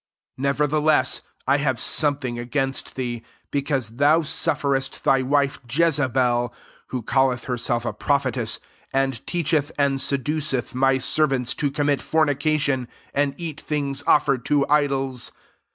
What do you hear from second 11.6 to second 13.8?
commit fornication, and eat